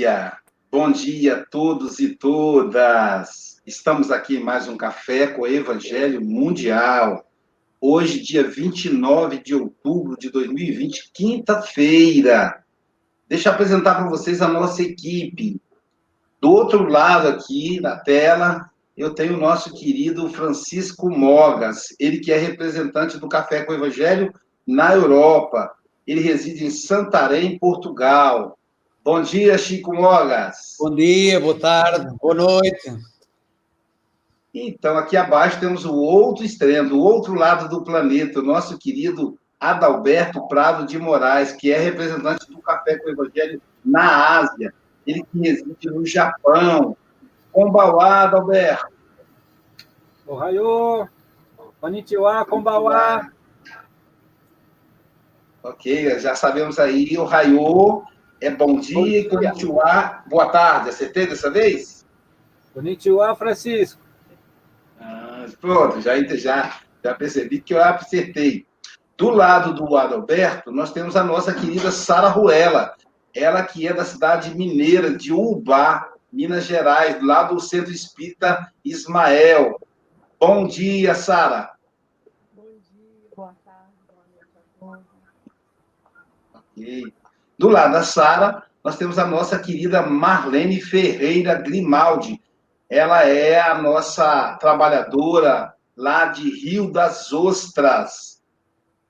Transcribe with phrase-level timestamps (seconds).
[0.00, 0.32] Bom dia,
[0.72, 3.60] bom dia a todos e todas.
[3.66, 7.30] Estamos aqui em mais um Café com o Evangelho Mundial.
[7.78, 12.64] Hoje, dia 29 de outubro de 2020, quinta-feira.
[13.28, 15.60] Deixa eu apresentar para vocês a nossa equipe.
[16.40, 22.32] Do outro lado aqui na tela, eu tenho o nosso querido Francisco Mogas, ele que
[22.32, 24.32] é representante do Café com o Evangelho
[24.66, 25.70] na Europa.
[26.06, 28.56] Ele reside em Santarém, Portugal.
[29.02, 30.76] Bom dia, Chico Mogas.
[30.78, 32.98] Bom dia, boa tarde, boa noite.
[34.52, 39.38] Então, aqui abaixo temos o outro extremo, o outro lado do planeta, o nosso querido
[39.58, 44.74] Adalberto Prado de Moraes, que é representante do Café com o Evangelho na Ásia.
[45.06, 46.94] Ele que reside no Japão.
[47.50, 48.92] Kombawa, Adalberto.
[50.26, 51.08] Ohayô,
[51.80, 53.32] konnichiwa, kombawa.
[55.62, 58.04] Ok, já sabemos aí, o Raiô
[58.40, 60.88] é bom dia, Konnichiwa, boa tarde.
[60.88, 62.06] Acertei dessa vez?
[62.72, 64.00] Konnichiwa, Francisco.
[64.98, 68.66] Ah, pronto, já, já, já percebi que eu acertei.
[69.16, 72.94] Do lado do Adalberto, nós temos a nossa querida Sara Ruela,
[73.34, 79.78] ela que é da cidade mineira de Ubá, Minas Gerais, lá do Centro Espírita Ismael.
[80.38, 81.74] Bom dia, Sara.
[82.54, 85.04] Bom dia, boa tarde, boa noite a todos.
[86.54, 87.19] Ok.
[87.60, 92.40] Do lado da Sara, nós temos a nossa querida Marlene Ferreira Grimaldi.
[92.88, 98.42] Ela é a nossa trabalhadora lá de Rio das Ostras,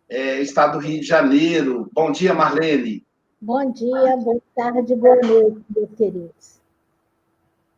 [0.09, 1.89] é, estado do Rio de Janeiro.
[1.93, 3.07] Bom dia, Marlene.
[3.41, 6.61] Bom dia, boa tarde, boa noite, meus queridos.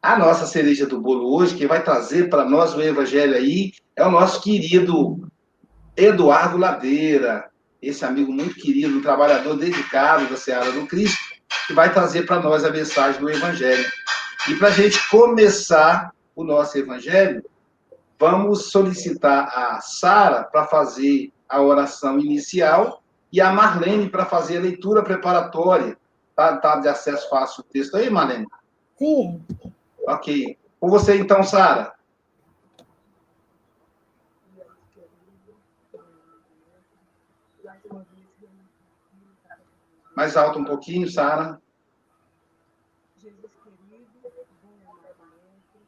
[0.00, 4.02] A nossa cereja do bolo hoje, que vai trazer para nós o evangelho aí, é
[4.06, 5.30] o nosso querido
[5.94, 7.51] Eduardo Ladeira,
[7.82, 11.19] esse amigo muito querido, um trabalhador dedicado da Seara do Cristo,
[11.66, 13.84] que vai trazer para nós a mensagem do Evangelho.
[14.48, 17.44] E para a gente começar o nosso Evangelho,
[18.19, 24.60] vamos solicitar a Sara para fazer a oração inicial e a Marlene para fazer a
[24.60, 25.99] leitura preparatória.
[26.37, 28.47] Tá, tá de acesso fácil o texto aí, Marlene?
[28.97, 29.43] Sim.
[30.06, 30.56] Ok.
[30.81, 31.93] Com você então, Sara.
[40.14, 41.60] Mais alto um pouquinho, Sara.
[43.16, 44.08] Jesus querido,
[44.62, 45.80] bom maestro,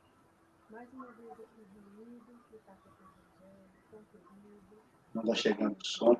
[0.71, 4.83] mais uma vez aqui reunido, que está com o Evangelho, tão querido.
[5.13, 6.17] Não está chegando o som.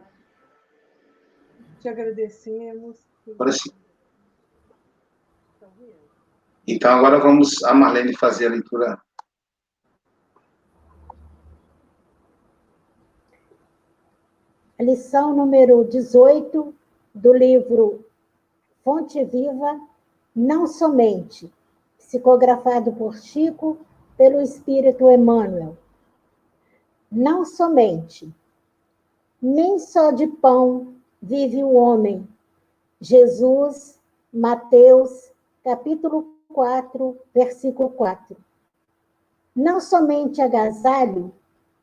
[1.81, 3.07] Te agradecemos.
[3.27, 3.71] Agora sim.
[5.79, 6.05] Vendo?
[6.67, 9.01] Então, agora vamos a Marlene fazer a leitura.
[14.79, 16.75] A lição número 18
[17.15, 18.05] do livro
[18.83, 19.81] Fonte Viva,
[20.35, 21.53] Não Somente,
[21.97, 23.79] psicografado por Chico
[24.17, 25.77] pelo Espírito Emmanuel.
[27.11, 28.35] Não somente,
[29.41, 32.27] nem só de pão vive o homem.
[33.01, 34.01] Jesus,
[34.33, 35.31] Mateus,
[35.63, 38.37] capítulo 4, versículo 4.
[39.55, 41.33] Não somente agasalho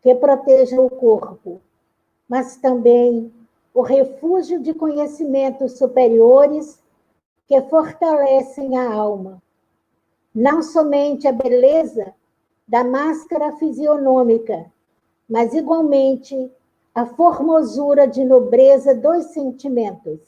[0.02, 1.62] que proteja o corpo,
[2.28, 3.32] mas também
[3.74, 6.80] o refúgio de conhecimentos superiores
[7.48, 9.42] que fortalecem a alma.
[10.34, 12.14] Não somente a beleza
[12.68, 14.72] da máscara fisionômica,
[15.30, 16.52] mas igualmente
[16.94, 20.20] a formosura de nobreza dos sentimentos.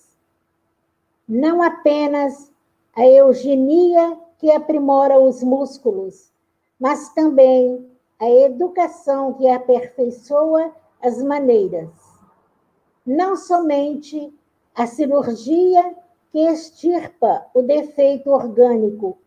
[1.27, 2.51] Não apenas
[2.95, 6.31] a eugenia que aprimora os músculos,
[6.79, 7.89] mas também
[8.19, 12.02] a educação que aperfeiçoa as maneiras
[13.05, 14.33] não somente
[14.73, 15.95] a cirurgia
[16.31, 19.17] que extirpa o defeito orgânico,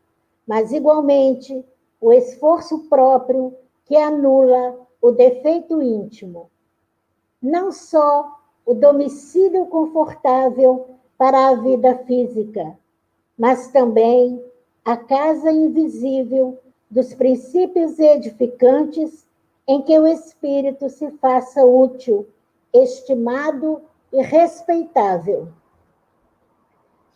[0.46, 1.64] mas igualmente
[2.00, 6.50] o esforço próprio que anula o defeito íntimo.
[7.40, 12.76] Não só o domicílio confortável para a vida física,
[13.38, 14.42] mas também
[14.84, 16.58] a casa invisível
[16.90, 19.26] dos princípios edificantes
[19.68, 22.26] em que o espírito se faça útil
[22.72, 23.82] estimado
[24.12, 25.48] e respeitável.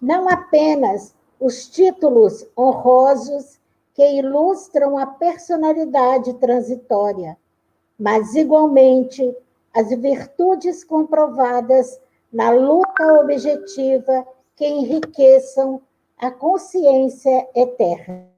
[0.00, 3.60] Não apenas os títulos honrosos
[3.94, 7.36] que ilustram a personalidade transitória,
[7.98, 9.36] mas igualmente
[9.74, 12.00] as virtudes comprovadas
[12.32, 14.26] na luta objetiva
[14.56, 15.82] que enriqueçam
[16.18, 18.28] a consciência eterna.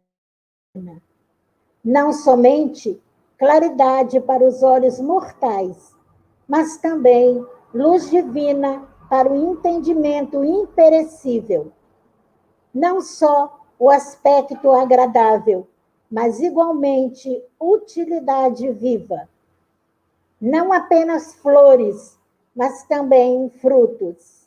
[1.85, 3.01] Não somente
[3.39, 5.92] claridade para os olhos mortais,
[6.53, 11.73] mas também luz divina para o entendimento imperecível.
[12.75, 15.67] não só o aspecto agradável,
[16.11, 19.27] mas igualmente utilidade viva.
[20.39, 22.19] Não apenas flores,
[22.55, 24.47] mas também frutos.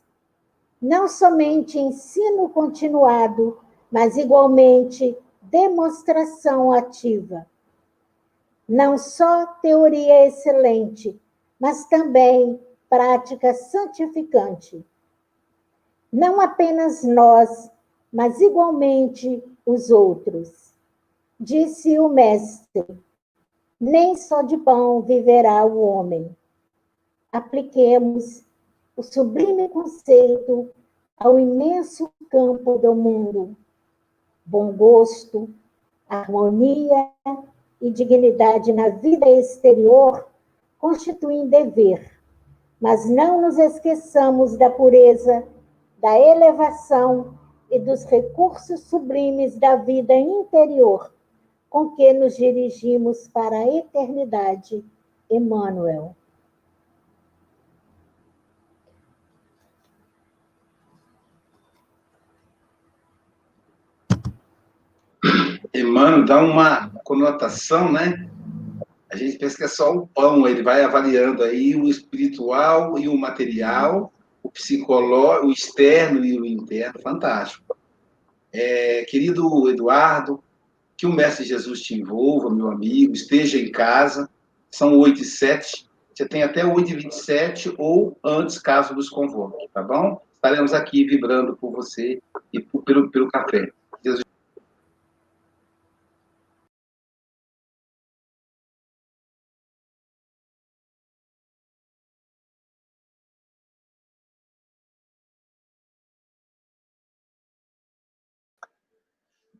[0.79, 3.57] Não somente ensino continuado,
[3.91, 7.47] mas igualmente demonstração ativa.
[8.69, 11.19] Não só teoria excelente,
[11.59, 12.59] mas também
[12.89, 14.85] prática santificante.
[16.11, 17.71] Não apenas nós,
[18.11, 20.73] mas igualmente os outros.
[21.39, 22.85] Disse o Mestre:
[23.79, 26.35] nem só de pão viverá o homem.
[27.31, 28.45] Apliquemos
[28.95, 30.69] o sublime conceito
[31.17, 33.55] ao imenso campo do mundo.
[34.45, 35.49] Bom gosto,
[36.07, 37.09] harmonia
[37.81, 40.25] e dignidade na vida exterior
[40.77, 42.11] constituem dever,
[42.79, 45.47] mas não nos esqueçamos da pureza,
[45.99, 47.37] da elevação
[47.69, 51.11] e dos recursos sublimes da vida interior
[51.75, 54.81] com que nos dirigimos para a eternidade.
[55.29, 56.15] Emmanuel.
[65.73, 68.29] Emmanuel dá uma conotação, né?
[69.15, 73.07] A gente pensa que é só o pão, ele vai avaliando aí o espiritual e
[73.07, 74.11] o material,
[74.43, 77.77] o psicológico, o externo e o interno, fantástico.
[78.51, 80.43] É, querido Eduardo,
[80.97, 84.29] que o Mestre Jesus te envolva, meu amigo, esteja em casa,
[84.69, 89.69] são 8 e 7, você tem até 8 e 27 ou antes, caso nos convoque,
[89.73, 90.21] tá bom?
[90.33, 92.21] Estaremos aqui vibrando por você
[92.51, 93.71] e pelo, pelo café.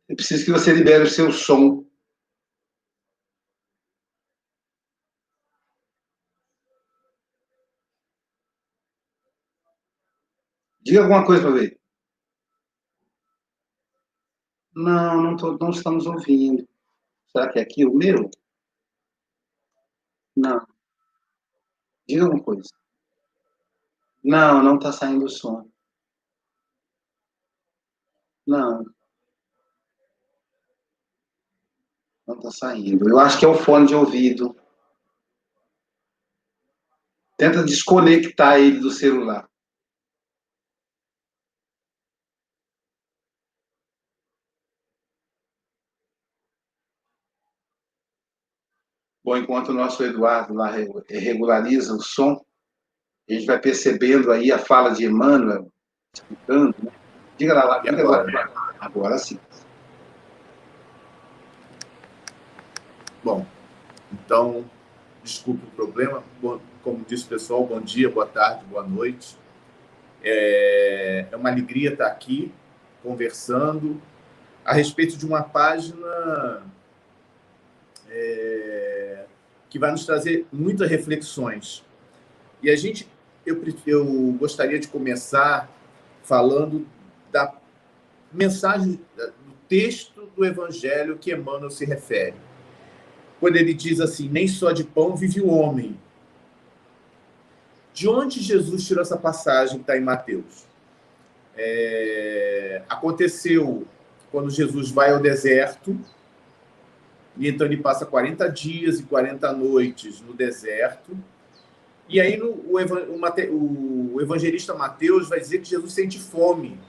[0.07, 1.86] Eu preciso que você libere o seu som.
[10.81, 11.80] Diga alguma coisa para ver.
[14.75, 16.68] Não, não, tô, não estamos ouvindo.
[17.31, 18.30] Será que é aqui o meu?
[20.36, 20.68] Não.
[22.07, 22.69] Diga alguma coisa.
[24.24, 25.68] Não, não está saindo o som.
[28.46, 28.94] Não.
[32.27, 33.07] Não está saindo.
[33.07, 34.56] Eu acho que é o fone de ouvido.
[37.38, 39.48] Tenta desconectar ele do celular.
[49.24, 50.71] Bom, enquanto o nosso Eduardo lá
[51.10, 52.45] regulariza o som,
[53.28, 55.71] a gente vai percebendo aí a fala de Emmanuel,
[56.13, 56.92] explicando, né?
[57.36, 58.75] Diga lá, diga agora, lá.
[58.80, 59.39] Agora sim.
[63.25, 63.44] Bom,
[64.13, 64.63] então,
[65.23, 66.23] desculpe o problema.
[66.39, 69.35] Bom, como disse o pessoal, bom dia, boa tarde, boa noite.
[70.23, 72.53] É, é uma alegria estar aqui
[73.01, 73.99] conversando
[74.63, 76.61] a respeito de uma página
[78.11, 79.25] é,
[79.71, 81.83] que vai nos trazer muitas reflexões.
[82.61, 83.09] E a gente,
[83.44, 85.67] eu, eu gostaria de começar
[86.21, 86.85] falando
[87.31, 87.55] da
[88.31, 92.44] mensagem, do texto do Evangelho que Emmanuel se refere
[93.45, 95.95] quando ele diz assim: nem só de pão vive o homem.
[97.94, 100.66] De onde Jesus tirou essa passagem que está em Mateus?
[101.56, 102.81] É...
[102.90, 103.85] aconteceu
[104.31, 105.95] quando Jesus vai ao deserto,
[107.37, 111.16] e então ele passa 40 dias e 40 noites no deserto.
[112.09, 116.80] E aí no, o, o, o evangelista Mateus vai dizer que Jesus sente fome.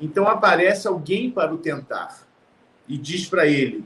[0.00, 2.26] Então aparece alguém para o tentar
[2.88, 3.84] e diz para ele: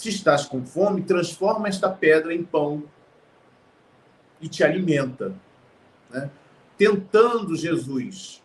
[0.00, 2.84] se estás com fome, transforma esta pedra em pão
[4.40, 5.34] e te alimenta.
[6.08, 6.30] Né?
[6.78, 8.42] Tentando Jesus.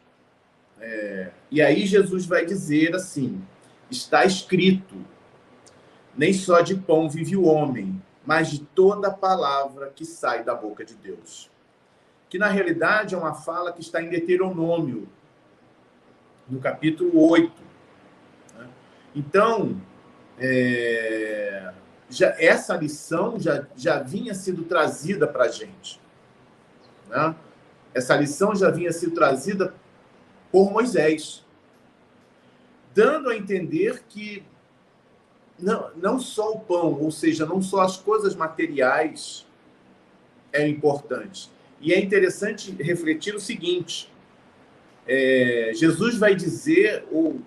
[0.82, 3.42] É, e aí Jesus vai dizer assim:
[3.90, 4.98] está escrito,
[6.18, 10.84] nem só de pão vive o homem, mas de toda palavra que sai da boca
[10.84, 11.50] de Deus.
[12.28, 15.08] Que na realidade é uma fala que está em Deuteronômio,
[16.50, 17.54] no capítulo 8.
[18.58, 18.68] Né?
[19.16, 19.82] Então,
[20.40, 21.72] é,
[22.10, 26.00] já, essa lição já, já vinha sendo trazida para a gente.
[27.10, 27.36] Né?
[27.94, 29.74] Essa lição já vinha sendo trazida
[30.52, 31.44] por Moisés,
[32.94, 34.44] dando a entender que
[35.58, 39.46] não, não só o pão, ou seja, não só as coisas materiais
[40.52, 41.50] é importante.
[41.82, 44.12] E é interessante refletir o seguinte:
[45.08, 47.42] é, Jesus vai dizer, ou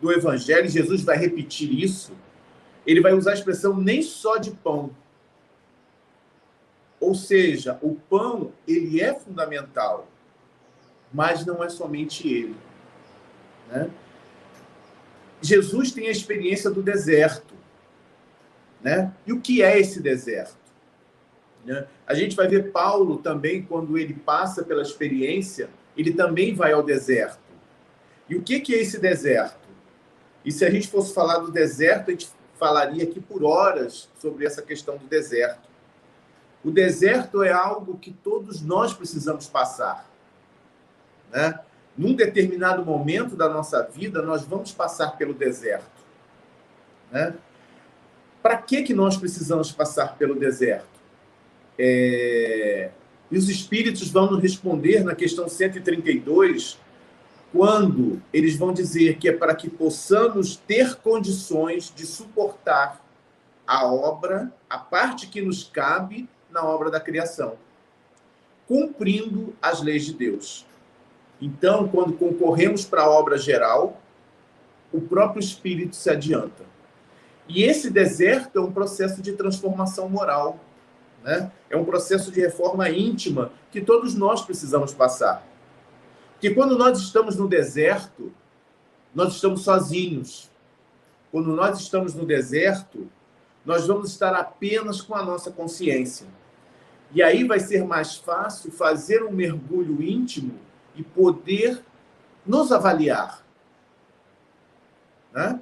[0.00, 2.12] do Evangelho, Jesus vai repetir isso,
[2.86, 4.90] ele vai usar a expressão nem só de pão.
[7.00, 10.08] Ou seja, o pão, ele é fundamental,
[11.12, 12.56] mas não é somente ele.
[13.68, 13.90] Né?
[15.42, 17.54] Jesus tem a experiência do deserto.
[18.82, 19.12] Né?
[19.26, 20.56] E o que é esse deserto?
[21.64, 21.86] Né?
[22.06, 26.82] A gente vai ver Paulo também, quando ele passa pela experiência, ele também vai ao
[26.82, 27.40] deserto.
[28.28, 29.65] E o que, que é esse deserto?
[30.46, 34.46] E se a gente fosse falar do deserto, a gente falaria aqui por horas sobre
[34.46, 35.68] essa questão do deserto.
[36.64, 40.08] O deserto é algo que todos nós precisamos passar.
[41.32, 41.58] Né?
[41.98, 46.04] Num determinado momento da nossa vida, nós vamos passar pelo deserto.
[47.10, 47.34] Né?
[48.40, 50.86] Para que, que nós precisamos passar pelo deserto?
[51.76, 52.90] É...
[53.30, 56.78] E os espíritos vão nos responder na questão 132,
[57.56, 63.02] quando eles vão dizer que é para que possamos ter condições de suportar
[63.66, 67.54] a obra, a parte que nos cabe na obra da criação,
[68.68, 70.66] cumprindo as leis de Deus.
[71.40, 74.02] Então, quando concorremos para a obra geral,
[74.92, 76.62] o próprio espírito se adianta.
[77.48, 80.60] E esse deserto é um processo de transformação moral,
[81.24, 81.50] né?
[81.70, 85.55] É um processo de reforma íntima que todos nós precisamos passar.
[86.40, 88.32] Que quando nós estamos no deserto,
[89.14, 90.50] nós estamos sozinhos.
[91.32, 93.08] Quando nós estamos no deserto,
[93.64, 96.26] nós vamos estar apenas com a nossa consciência.
[97.12, 100.54] E aí vai ser mais fácil fazer um mergulho íntimo
[100.94, 101.82] e poder
[102.44, 103.44] nos avaliar.
[105.32, 105.60] Né?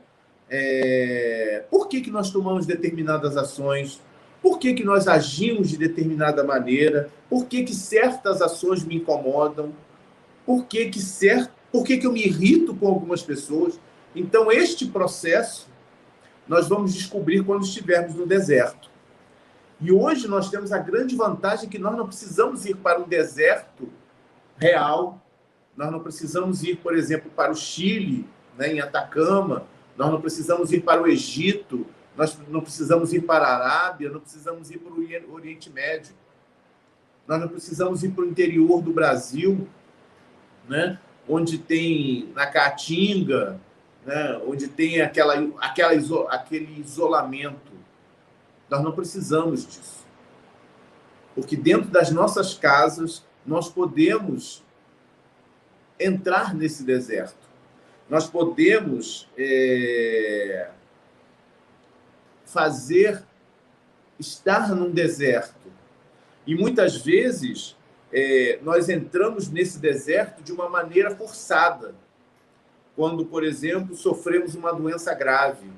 [0.48, 1.64] É...
[1.70, 4.00] Por que, que nós tomamos determinadas ações?
[4.42, 7.08] Por que, que nós agimos de determinada maneira?
[7.30, 9.72] Por que, que certas ações me incomodam?
[10.44, 13.80] Por que, que, certo, por que, que eu me irrito com algumas pessoas.
[14.14, 15.68] Então, este processo
[16.46, 18.90] nós vamos descobrir quando estivermos no deserto.
[19.80, 23.88] E hoje nós temos a grande vantagem que nós não precisamos ir para um deserto
[24.56, 25.20] real,
[25.76, 30.72] nós não precisamos ir, por exemplo, para o Chile, né, em Atacama, nós não precisamos
[30.72, 31.86] ir para o Egito,
[32.16, 36.14] nós não precisamos ir para a Arábia, não precisamos ir para o Oriente Médio,
[37.26, 39.66] nós não precisamos ir para o interior do Brasil,
[40.68, 40.98] né?
[41.28, 43.60] onde tem na Caatinga,
[44.04, 44.40] né?
[44.46, 45.92] onde tem aquela, aquela,
[46.30, 47.72] aquele isolamento.
[48.68, 50.04] Nós não precisamos disso.
[51.34, 54.62] Porque dentro das nossas casas nós podemos
[55.98, 57.44] entrar nesse deserto.
[58.08, 60.70] Nós podemos é,
[62.44, 63.24] fazer
[64.18, 65.72] estar num deserto.
[66.46, 67.76] E muitas vezes
[68.16, 71.96] é, nós entramos nesse deserto de uma maneira forçada.
[72.94, 75.68] Quando, por exemplo, sofremos uma doença grave,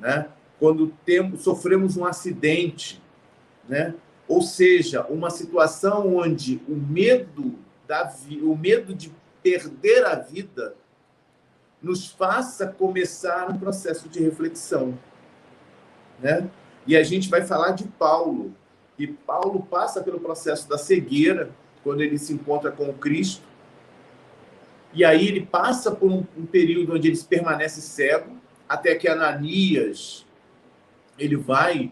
[0.00, 0.28] né?
[0.58, 3.00] quando temos, sofremos um acidente,
[3.68, 3.94] né?
[4.26, 7.56] ou seja, uma situação onde o medo,
[7.86, 9.12] da, o medo de
[9.44, 10.74] perder a vida
[11.80, 14.98] nos faça começar um processo de reflexão.
[16.18, 16.50] Né?
[16.84, 18.52] E a gente vai falar de Paulo,
[19.00, 21.50] e Paulo passa pelo processo da cegueira,
[21.82, 23.42] quando ele se encontra com Cristo.
[24.92, 28.36] E aí ele passa por um, um período onde ele permanece cego,
[28.68, 30.26] até que Ananias
[31.18, 31.90] ele vai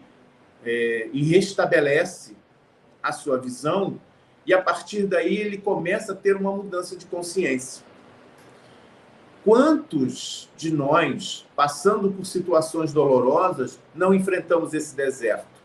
[0.63, 2.37] é, e restabelece
[3.01, 3.99] a sua visão,
[4.45, 7.83] e a partir daí ele começa a ter uma mudança de consciência.
[9.43, 15.58] Quantos de nós, passando por situações dolorosas, não enfrentamos esse deserto?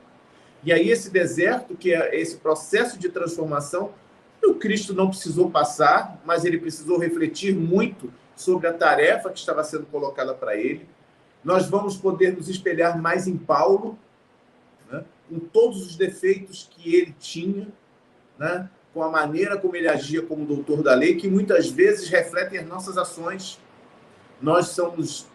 [0.65, 3.93] E aí esse deserto, que é esse processo de transformação,
[4.43, 9.63] o Cristo não precisou passar, mas ele precisou refletir muito sobre a tarefa que estava
[9.63, 10.89] sendo colocada para ele.
[11.43, 13.99] Nós vamos poder nos espelhar mais em Paulo,
[14.91, 15.05] né?
[15.29, 17.69] com todos os defeitos que ele tinha,
[18.39, 18.69] né?
[18.93, 22.67] com a maneira como ele agia como doutor da lei, que muitas vezes refletem as
[22.67, 23.59] nossas ações.
[24.41, 25.27] Nós somos,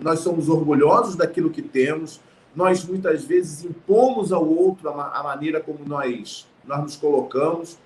[0.00, 2.20] nós somos orgulhosos daquilo que temos,
[2.56, 7.78] nós muitas vezes impomos ao outro a, maneira como nós, nós nos colocamos,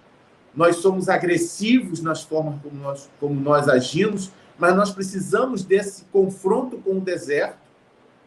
[0.55, 6.79] nós somos agressivos nas formas como nós, como nós agimos, mas nós precisamos desse confronto
[6.79, 7.59] com o deserto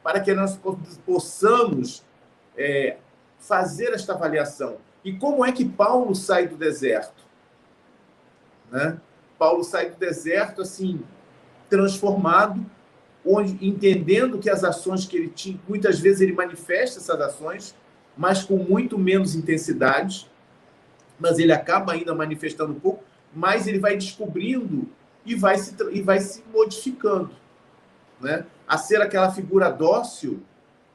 [0.04, 0.60] para que nós
[1.06, 2.04] possamos
[2.58, 2.98] é,
[3.40, 4.78] fazer esta avaliação.
[5.04, 7.24] E como é que Paulo sai do deserto?
[8.70, 8.98] Né?
[9.40, 11.02] Paulo sai do deserto assim,
[11.70, 12.66] transformado,
[13.26, 17.76] onde entendendo que as ações que ele tinha, muitas vezes ele manifesta essas ações,
[18.18, 20.30] mas com muito menos intensidade,
[21.20, 23.04] mas ele acaba ainda manifestando um pouco,
[23.34, 24.88] mas ele vai descobrindo
[25.26, 27.32] e vai se, e vai se modificando.
[28.20, 28.46] Né?
[28.68, 30.42] A ser aquela figura dócil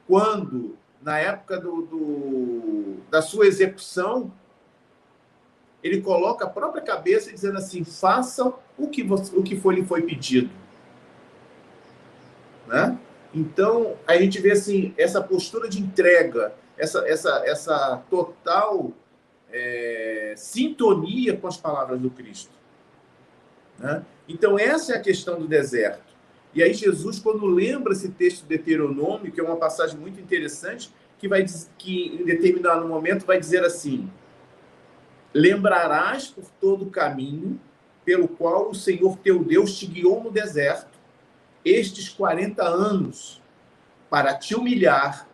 [0.07, 4.31] quando, na época do, do, da sua execução,
[5.83, 9.85] ele coloca a própria cabeça dizendo assim: faça o que, você, o que foi, lhe
[9.85, 10.49] foi pedido.
[12.69, 12.97] Né?
[13.33, 18.93] Então, a gente vê assim, essa postura de entrega, essa, essa, essa total
[19.51, 22.51] é, sintonia com as palavras do Cristo.
[23.79, 24.05] Né?
[24.27, 26.13] Então, essa é a questão do deserto.
[26.53, 30.93] E aí, Jesus, quando lembra esse texto de Deuteronômio, que é uma passagem muito interessante,
[31.17, 31.43] que, vai,
[31.77, 34.09] que em determinado momento vai dizer assim:
[35.33, 37.59] Lembrarás por todo o caminho
[38.05, 40.98] pelo qual o Senhor teu Deus te guiou no deserto
[41.63, 43.41] estes 40 anos
[44.09, 45.27] para te humilhar,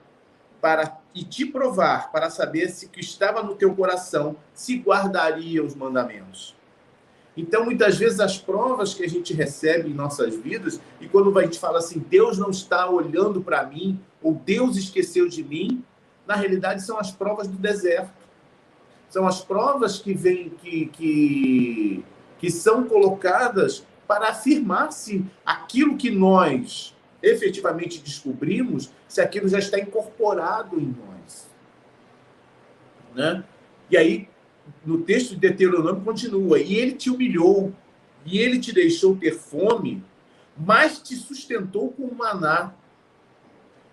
[0.62, 5.74] para e te provar, para saber se que estava no teu coração se guardaria os
[5.74, 6.54] mandamentos.
[7.38, 11.44] Então, muitas vezes, as provas que a gente recebe em nossas vidas, e quando a
[11.44, 15.84] gente fala assim, Deus não está olhando para mim, ou Deus esqueceu de mim,
[16.28, 18.12] na realidade são as provas do deserto.
[19.10, 22.06] São as provas que vêm, que, que,
[22.40, 29.80] que são colocadas para afirmar se aquilo que nós efetivamente descobrimos, se aquilo já está
[29.80, 31.48] incorporado em nós.
[33.16, 33.44] Né?
[33.90, 34.30] E aí,
[34.86, 37.74] no texto de Deuteronômio continua, e ele te humilhou,
[38.26, 40.04] e ele te deixou ter fome,
[40.58, 42.74] mas te sustentou com maná,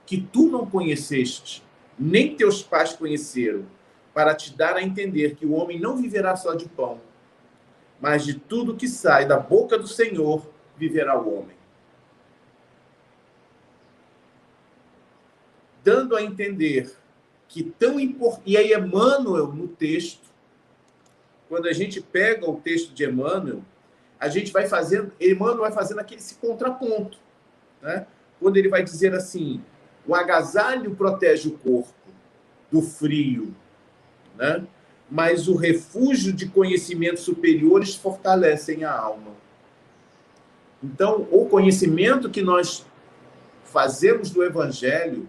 [0.04, 1.62] que tu não conheceste,
[1.98, 3.64] nem teus pais conheceram,
[4.12, 7.00] para te dar a entender que o homem não viverá só de pão,
[8.02, 10.44] mas de tudo que sai da boca do Senhor
[10.76, 11.56] viverá o homem.
[15.84, 16.96] Dando a entender
[17.46, 18.42] que tão importante.
[18.46, 20.28] E aí, Emmanuel, no texto,
[21.48, 23.62] quando a gente pega o texto de Emmanuel,
[24.18, 25.12] a gente vai fazendo.
[25.20, 27.18] Emmanuel vai fazendo aquele esse contraponto.
[27.80, 28.04] Né?
[28.40, 29.62] Quando ele vai dizer assim:
[30.04, 31.94] o agasalho protege o corpo
[32.68, 33.54] do frio,
[34.36, 34.66] né?
[35.12, 39.32] Mas o refúgio de conhecimentos superiores fortalecem a alma.
[40.82, 42.86] Então, o conhecimento que nós
[43.62, 45.28] fazemos do Evangelho,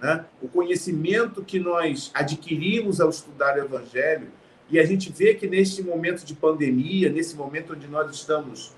[0.00, 0.24] né?
[0.40, 4.28] o conhecimento que nós adquirimos ao estudar o Evangelho,
[4.70, 8.72] e a gente vê que neste momento de pandemia, nesse momento onde nós estamos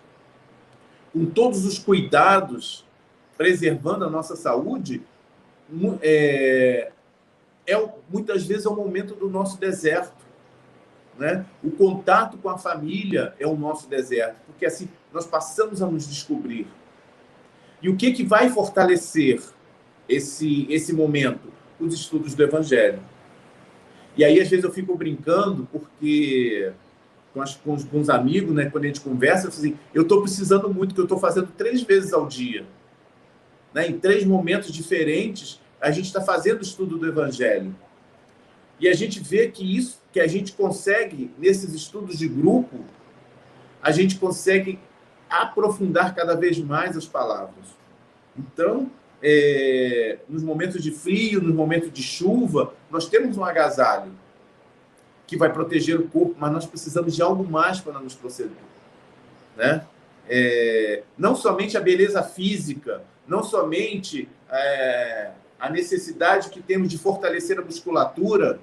[1.12, 2.84] com todos os cuidados,
[3.38, 5.02] preservando a nossa saúde,
[6.00, 6.90] é,
[7.64, 10.21] é, muitas vezes é o momento do nosso deserto.
[11.18, 11.44] Né?
[11.62, 16.08] O contato com a família é o nosso deserto, porque assim nós passamos a nos
[16.08, 16.66] descobrir.
[17.82, 19.42] E o que, que vai fortalecer
[20.08, 21.52] esse, esse momento?
[21.78, 23.00] Os estudos do Evangelho.
[24.16, 26.72] E aí, às vezes, eu fico brincando, porque
[27.32, 30.02] com, as, com, os, com os amigos, né, quando a gente conversa, eu assim, eu
[30.02, 32.64] estou precisando muito, que eu estou fazendo três vezes ao dia.
[33.72, 33.88] Né?
[33.88, 37.74] Em três momentos diferentes, a gente está fazendo o estudo do Evangelho.
[38.82, 42.80] E a gente vê que isso, que a gente consegue, nesses estudos de grupo,
[43.80, 44.76] a gente consegue
[45.30, 47.76] aprofundar cada vez mais as palavras.
[48.36, 48.90] Então,
[49.22, 54.10] é, nos momentos de frio, nos momentos de chuva, nós temos um agasalho
[55.28, 58.50] que vai proteger o corpo, mas nós precisamos de algo mais para nos proceder.
[59.56, 59.86] Né?
[60.28, 67.60] É, não somente a beleza física, não somente é, a necessidade que temos de fortalecer
[67.60, 68.58] a musculatura,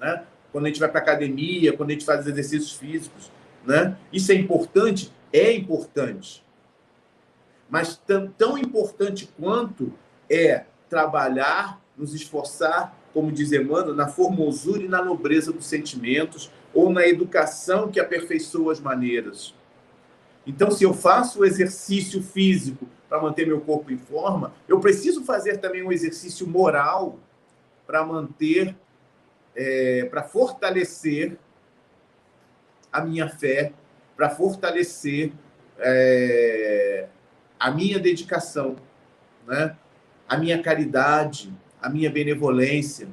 [0.00, 0.24] né?
[0.52, 3.30] Quando a gente vai para academia, quando a gente faz exercícios físicos,
[3.64, 3.96] né?
[4.12, 5.12] Isso é importante?
[5.32, 6.44] É importante.
[7.68, 9.92] Mas tão, tão importante quanto
[10.30, 16.90] é trabalhar, nos esforçar, como diz Emmanuel, na formosura e na nobreza dos sentimentos, ou
[16.90, 19.54] na educação que aperfeiçoa as maneiras.
[20.46, 25.24] Então, se eu faço o exercício físico para manter meu corpo em forma, eu preciso
[25.24, 27.18] fazer também um exercício moral
[27.86, 28.74] para manter
[29.58, 31.36] é, para fortalecer
[32.92, 33.72] a minha fé,
[34.16, 35.32] para fortalecer
[35.78, 37.08] é,
[37.58, 38.76] a minha dedicação,
[39.46, 39.76] né?
[40.28, 43.08] a minha caridade, a minha benevolência.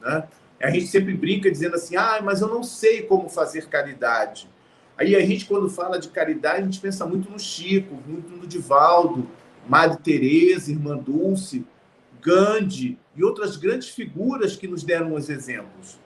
[0.00, 0.24] Né?
[0.62, 4.48] A gente sempre brinca dizendo assim, ah, mas eu não sei como fazer caridade.
[4.96, 8.46] Aí a gente, quando fala de caridade, a gente pensa muito no Chico, muito no
[8.46, 9.28] Divaldo,
[9.68, 11.66] Madre Teresa, Irmã Dulce,
[12.22, 15.98] Gandhi e outras grandes figuras que nos deram os exemplos.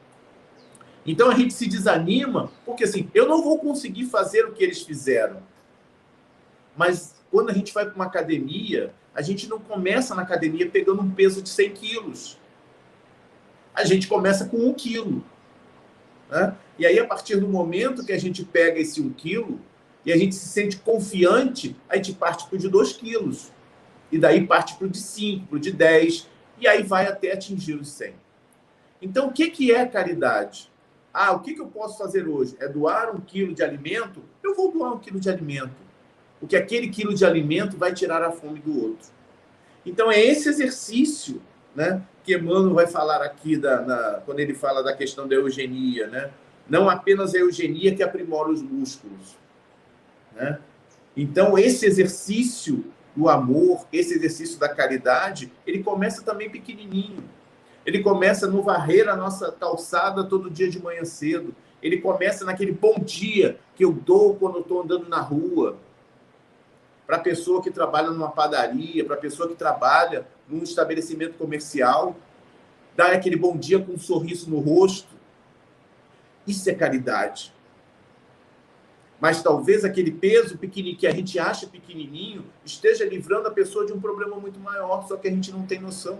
[1.04, 4.82] Então a gente se desanima, porque assim, eu não vou conseguir fazer o que eles
[4.82, 5.40] fizeram.
[6.76, 11.02] Mas quando a gente vai para uma academia, a gente não começa na academia pegando
[11.02, 12.38] um peso de 100 quilos.
[13.74, 15.24] A gente começa com um quilo.
[16.30, 16.56] Né?
[16.78, 19.60] E aí, a partir do momento que a gente pega esse um quilo,
[20.04, 23.52] e a gente se sente confiante, a gente parte para o de 2 quilos.
[24.16, 26.26] E daí parte para o de 5, para o de 10,
[26.58, 28.14] e aí vai até atingir os 100.
[29.02, 30.72] Então, o que, que é caridade?
[31.12, 32.56] Ah, o que, que eu posso fazer hoje?
[32.58, 34.22] É doar um quilo de alimento?
[34.42, 35.76] Eu vou doar um quilo de alimento.
[36.40, 39.08] Porque aquele quilo de alimento vai tirar a fome do outro.
[39.84, 41.42] Então, é esse exercício
[41.74, 46.06] né, que Emmanuel vai falar aqui da, na, quando ele fala da questão da eugenia.
[46.06, 46.30] Né?
[46.66, 49.36] Não apenas a eugenia que aprimora os músculos.
[50.34, 50.58] Né?
[51.14, 52.82] Então, esse exercício
[53.16, 57.24] do amor, esse exercício da caridade, ele começa também pequenininho.
[57.86, 61.54] Ele começa no varrer a nossa calçada todo dia de manhã cedo.
[61.82, 65.76] Ele começa naquele bom dia que eu dou quando estou andando na rua.
[67.06, 72.16] Para a pessoa que trabalha numa padaria, para a pessoa que trabalha num estabelecimento comercial,
[72.96, 75.14] dar aquele bom dia com um sorriso no rosto.
[76.46, 77.54] Isso é caridade.
[79.20, 83.92] Mas talvez aquele peso pequenininho que a gente acha pequenininho esteja livrando a pessoa de
[83.92, 86.18] um problema muito maior, só que a gente não tem noção.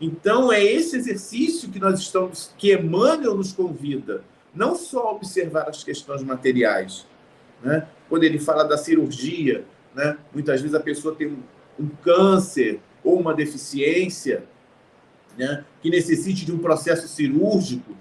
[0.00, 5.84] Então é esse exercício que nós estamos, que Emmanuel nos convida, não só observar as
[5.84, 7.06] questões materiais,
[7.62, 7.86] né?
[8.08, 10.16] Quando ele fala da cirurgia, né?
[10.32, 11.42] Muitas vezes a pessoa tem um,
[11.78, 14.44] um câncer ou uma deficiência,
[15.36, 15.64] né?
[15.80, 17.94] Que necessite de um processo cirúrgico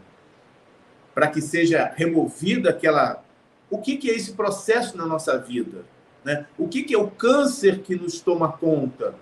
[1.13, 3.24] para que seja removida aquela
[3.69, 5.86] o que, que é esse processo na nossa vida?
[6.23, 6.47] Né?
[6.58, 9.15] O que, que é o câncer que nos toma conta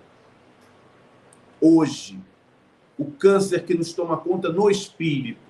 [1.60, 2.18] hoje?
[2.98, 5.40] O câncer que nos toma conta no espírito.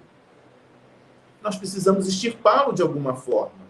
[1.43, 3.69] Nós precisamos extirpá-lo de alguma forma.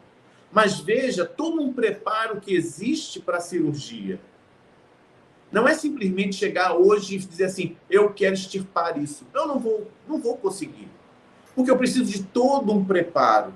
[0.51, 4.19] Mas veja todo um preparo que existe para a cirurgia.
[5.53, 9.27] Não é simplesmente chegar hoje e dizer assim, eu quero extirpar isso.
[9.33, 10.89] Eu não vou, não vou conseguir.
[11.55, 13.53] Porque eu preciso de todo um preparo.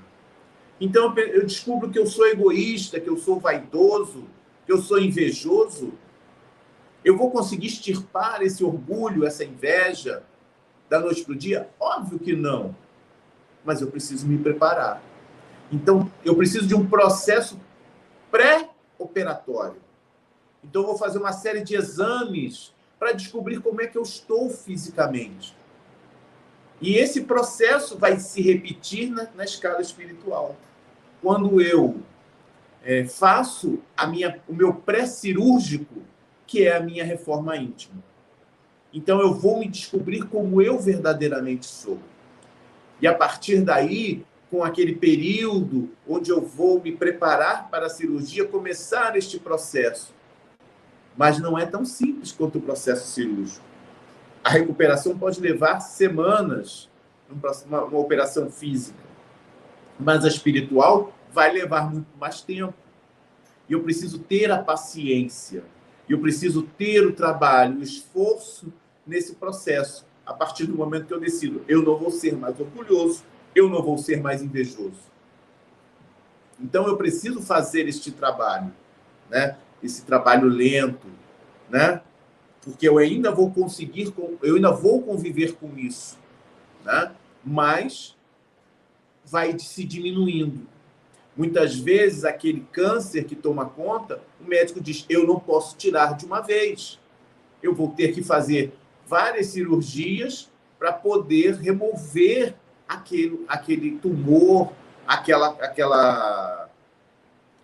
[0.83, 4.25] Então eu descubro que eu sou egoísta, que eu sou vaidoso,
[4.67, 5.93] que eu sou invejoso.
[7.05, 10.25] Eu vou conseguir extirpar esse orgulho, essa inveja
[10.91, 11.71] da noite para o dia?
[11.79, 12.75] Óbvio que não.
[13.65, 15.01] Mas eu preciso me preparar.
[15.71, 17.61] Então, eu preciso de um processo
[18.29, 19.81] pré-operatório.
[20.65, 24.51] Então, eu vou fazer uma série de exames para descobrir como é que eu estou
[24.51, 25.57] fisicamente.
[26.81, 30.57] E esse processo vai se repetir na, na escala espiritual
[31.23, 32.03] quando eu
[32.85, 36.03] é, faço a minha, o meu pré-cirúrgico,
[36.47, 38.03] que é a minha reforma íntima.
[38.93, 41.99] Então eu vou me descobrir como eu verdadeiramente sou.
[43.01, 48.45] E a partir daí, com aquele período onde eu vou me preparar para a cirurgia,
[48.45, 50.13] começar este processo.
[51.17, 53.65] Mas não é tão simples quanto o processo cirúrgico.
[54.45, 56.91] A recuperação pode levar semanas,
[57.31, 59.12] uma, uma operação física
[59.99, 62.75] mas a espiritual vai levar muito mais tempo.
[63.69, 65.65] E eu preciso ter a paciência,
[66.09, 68.73] eu preciso ter o trabalho, o esforço
[69.07, 70.07] nesse processo.
[70.25, 73.25] A partir do momento que eu decido, eu não vou ser mais orgulhoso,
[73.55, 75.11] eu não vou ser mais invejoso.
[76.61, 78.73] Então eu preciso fazer este trabalho,
[79.29, 79.57] né?
[79.83, 81.09] Esse trabalho lento,
[81.69, 82.01] né?
[82.61, 86.17] Porque eu ainda vou conseguir, eu ainda vou conviver com isso,
[86.85, 87.13] né?
[87.45, 88.17] Mas
[89.25, 90.67] vai se diminuindo.
[91.37, 96.27] Muitas vezes, aquele câncer que toma conta, o médico diz: eu não posso tirar de
[96.27, 96.99] uma vez.
[97.63, 98.75] Eu vou ter que fazer
[99.07, 102.55] várias cirurgias para poder remover
[102.89, 104.73] aquele, aquele tumor,
[105.07, 106.69] aquela, aquela,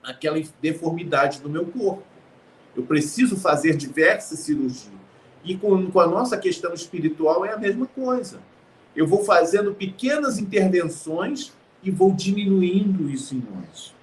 [0.03, 2.03] aquela deformidade do meu corpo.
[2.77, 4.99] Eu preciso fazer diversas cirurgias.
[5.45, 8.41] E com, com a nossa questão espiritual é a mesma coisa.
[8.99, 11.53] Eu vou fazendo pequenas intervenções
[11.85, 13.95] e vou diminuindo isso em nós.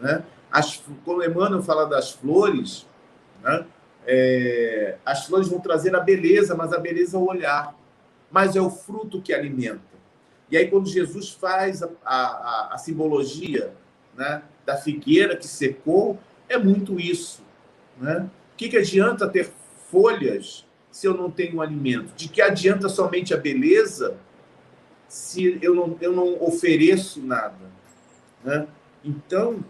[0.00, 0.24] Né?
[0.50, 2.88] As, quando Emmanuel fala das flores,
[3.40, 3.64] né?
[4.04, 7.72] É, as flores vão trazer a beleza, mas a beleza é o olhar,
[8.32, 9.78] mas é o fruto que alimenta.
[10.50, 13.72] E aí, quando Jesus faz a, a, a simbologia
[14.16, 16.18] né, da figueira que secou,
[16.48, 17.44] é muito isso.
[17.96, 18.28] Né?
[18.54, 19.52] O que, que adianta ter
[19.88, 22.12] folhas se eu não tenho alimento?
[22.14, 24.16] De que adianta somente a beleza
[25.08, 27.70] se eu não, eu não ofereço nada?
[28.44, 28.66] Né?
[29.04, 29.64] Então,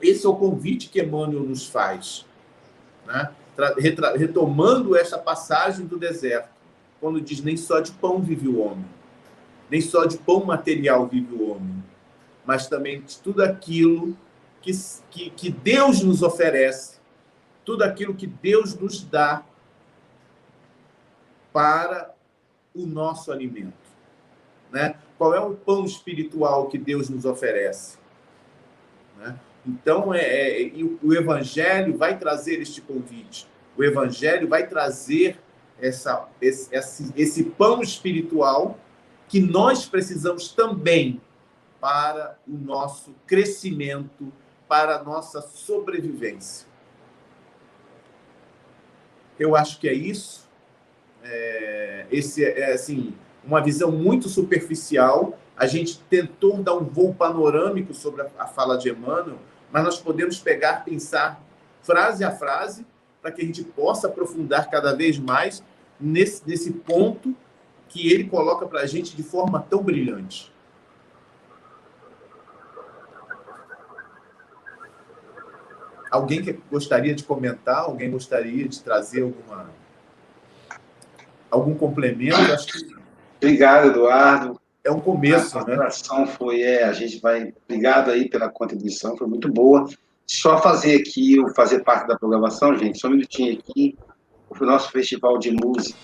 [0.00, 2.24] esse é o convite que Emmanuel nos faz,
[3.06, 3.30] né?
[4.16, 6.48] retomando essa passagem do deserto,
[7.00, 8.84] quando diz: nem só de pão vive o homem,
[9.70, 11.82] nem só de pão material vive o homem,
[12.44, 14.16] mas também de tudo aquilo
[14.60, 14.72] que,
[15.10, 16.98] que, que Deus nos oferece,
[17.64, 19.44] tudo aquilo que Deus nos dá
[21.54, 22.12] para
[22.74, 23.72] o nosso alimento.
[24.72, 24.96] Né?
[25.16, 27.96] Qual é o pão espiritual que Deus nos oferece?
[29.16, 29.38] Né?
[29.64, 33.46] Então, é, é, o Evangelho vai trazer este convite.
[33.76, 35.40] O Evangelho vai trazer
[35.80, 38.76] essa, esse, esse pão espiritual
[39.28, 41.20] que nós precisamos também
[41.80, 44.32] para o nosso crescimento,
[44.66, 46.66] para a nossa sobrevivência.
[49.38, 50.43] Eu acho que é isso.
[51.24, 55.38] É, esse é assim uma visão muito superficial.
[55.56, 59.38] A gente tentou dar um voo panorâmico sobre a, a fala de Emmanuel,
[59.70, 61.42] mas nós podemos pegar, pensar
[61.82, 62.86] frase a frase,
[63.20, 65.62] para que a gente possa aprofundar cada vez mais
[66.00, 67.34] nesse, nesse ponto
[67.88, 70.52] que ele coloca para a gente de forma tão brilhante.
[76.10, 77.78] Alguém que gostaria de comentar?
[77.78, 79.70] Alguém gostaria de trazer alguma
[81.54, 82.36] algum complemento?
[82.36, 82.94] Acho que...
[83.36, 84.60] Obrigado, Eduardo.
[84.82, 85.76] É um começo, a né?
[85.76, 87.54] A foi, é, a gente vai.
[87.64, 89.88] Obrigado aí pela contribuição, foi muito boa.
[90.26, 93.96] Só fazer aqui, fazer parte da programação, gente, só um minutinho aqui,
[94.48, 95.98] o nosso festival de música.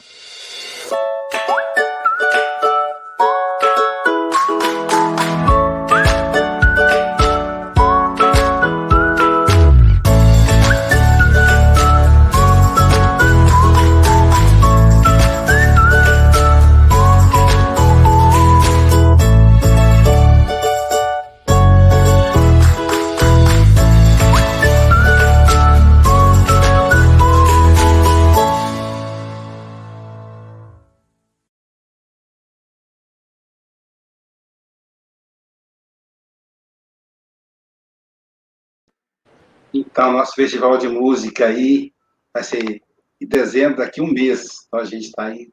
[39.72, 41.92] Então, nosso festival de música aí
[42.34, 42.82] vai ser
[43.20, 44.66] em dezembro, daqui um mês.
[44.66, 45.52] Então, a gente está aí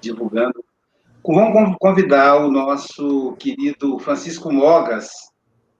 [0.00, 0.64] divulgando.
[1.24, 5.10] Vamos convidar o nosso querido Francisco Mogas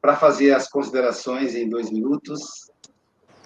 [0.01, 2.71] para fazer as considerações em dois minutos.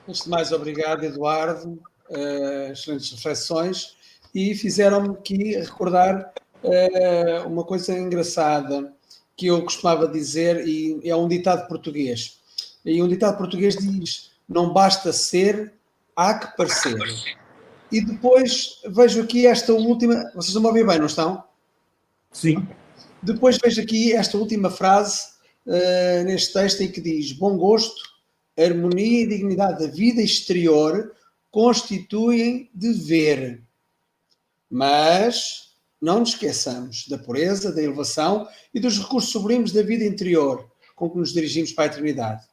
[0.08, 1.80] Antes de mais, obrigado, Eduardo.
[2.08, 3.96] Uh, excelentes reflexões.
[4.34, 8.92] E fizeram-me aqui recordar uh, uma coisa engraçada
[9.36, 12.39] que eu costumava dizer, e é um ditado português
[12.84, 15.72] e um ditado português diz: não basta ser,
[16.16, 16.98] há que parecer.
[17.92, 20.30] E depois vejo aqui esta última.
[20.34, 21.44] Vocês não me ouvem bem, não estão?
[22.32, 22.66] Sim.
[23.22, 25.28] Depois vejo aqui esta última frase
[25.66, 28.02] uh, neste texto em que diz: bom gosto,
[28.56, 31.14] harmonia e dignidade da vida exterior
[31.50, 33.62] constituem dever.
[34.70, 40.70] Mas não nos esqueçamos da pureza, da elevação e dos recursos sublimes da vida interior
[40.94, 42.49] com que nos dirigimos para a eternidade.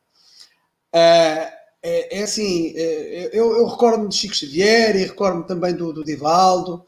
[0.94, 5.94] É, é, é assim, é, eu, eu recordo-me de Chico Xavier e recordo-me também do,
[5.94, 6.84] do Divaldo,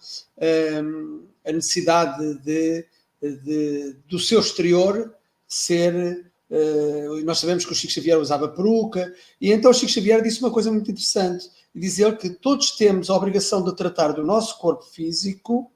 [0.84, 2.86] um, a necessidade de,
[3.22, 5.14] de, do seu exterior
[5.48, 6.26] ser.
[6.50, 10.40] Uh, nós sabemos que o Chico Xavier usava peruca, e então o Chico Xavier disse
[10.42, 14.84] uma coisa muito interessante: dizer que todos temos a obrigação de tratar do nosso corpo
[14.84, 15.72] físico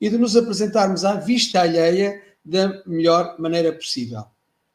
[0.00, 4.24] e de nos apresentarmos à vista alheia da melhor maneira possível.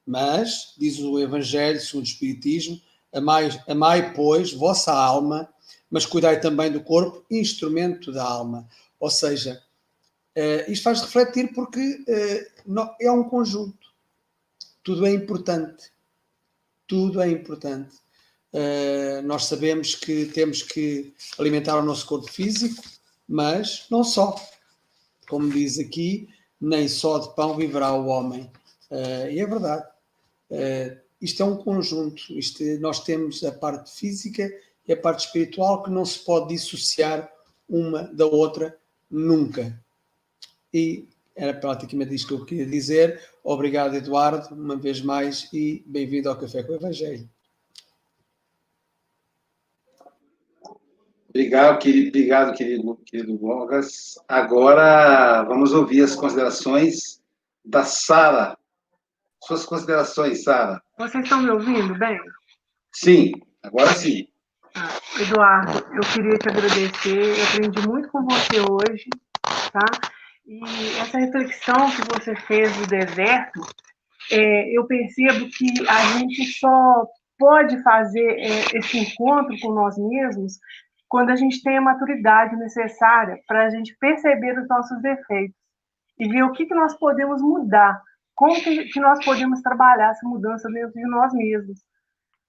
[0.06, 2.80] Mas, diz o Evangelho segundo o Espiritismo,
[3.13, 5.50] amai, amai, pois, vossa alma,
[5.89, 8.68] mas cuidai também do corpo, instrumento da alma.
[9.00, 9.62] Ou seja,
[10.38, 13.94] uh, isto faz refletir porque uh, é um conjunto.
[14.84, 15.92] Tudo é importante.
[16.88, 17.96] Tudo é importante.
[18.52, 22.84] Uh, nós sabemos que temos que alimentar o nosso corpo físico,
[23.28, 24.36] mas não só.
[25.28, 26.28] Como diz aqui,
[26.60, 28.52] nem só de pão viverá o homem.
[28.92, 29.93] Uh, e é verdade.
[30.50, 32.38] Uh, isto é um conjunto.
[32.38, 34.52] Isto, nós temos a parte física
[34.88, 37.32] e a parte espiritual que não se pode dissociar
[37.68, 38.78] uma da outra
[39.10, 39.80] nunca.
[40.74, 43.22] E era praticamente isto que eu queria dizer.
[43.44, 47.28] Obrigado, Eduardo, uma vez mais, e bem-vindo ao Café com o Evangelho.
[51.30, 54.20] Obrigado, querido, obrigado, querido, querido Bogas.
[54.28, 57.24] Agora vamos ouvir as considerações
[57.66, 58.56] da Sara
[59.46, 60.82] suas considerações, Sara.
[60.98, 62.20] Vocês estão me ouvindo bem?
[62.94, 63.32] Sim,
[63.64, 64.28] agora sim.
[64.76, 67.38] Ah, Eduardo, eu queria te agradecer.
[67.38, 69.10] Eu aprendi muito com você hoje,
[69.72, 69.86] tá?
[70.46, 73.62] E essa reflexão que você fez do deserto,
[74.32, 77.06] é, eu percebo que a gente só
[77.38, 80.60] pode fazer é, esse encontro com nós mesmos
[81.08, 85.56] quando a gente tem a maturidade necessária para a gente perceber os nossos defeitos
[86.18, 88.02] e ver o que, que nós podemos mudar
[88.36, 91.80] como que, que nós podemos trabalhar essa mudança dentro de nós mesmos,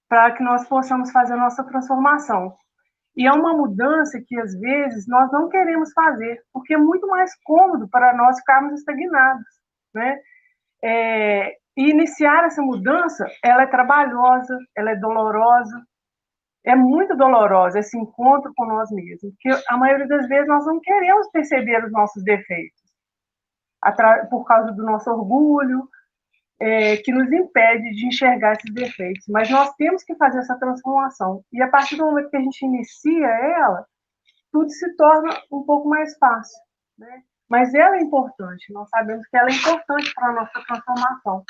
[0.09, 2.55] para que nós possamos fazer a nossa transformação.
[3.17, 7.31] E é uma mudança que, às vezes, nós não queremos fazer, porque é muito mais
[7.45, 9.47] cômodo para nós ficarmos estagnados,
[9.95, 10.19] né?
[10.83, 15.77] É, E iniciar essa mudança, ela é trabalhosa, ela é dolorosa,
[16.65, 20.81] é muito dolorosa esse encontro com nós mesmos, porque a maioria das vezes nós não
[20.81, 22.81] queremos perceber os nossos defeitos,
[24.31, 25.89] por causa do nosso orgulho,
[26.61, 29.27] é, que nos impede de enxergar esses defeitos.
[29.29, 31.45] Mas nós temos que fazer essa transformação.
[31.53, 33.87] E a partir do momento que a gente inicia ela,
[34.53, 36.59] tudo se torna um pouco mais fácil.
[36.99, 37.23] Né?
[37.49, 41.45] Mas ela é importante, nós sabemos que ela é importante para a nossa transformação.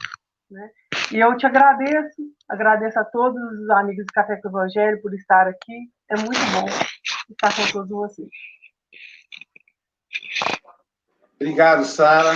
[0.51, 0.71] Né?
[1.13, 5.47] E eu te agradeço, agradeço a todos os amigos do Café com Evangelho por estar
[5.47, 5.91] aqui.
[6.11, 6.67] É muito bom
[7.31, 8.29] estar com todos vocês.
[11.45, 12.31] Obrigado, Sara.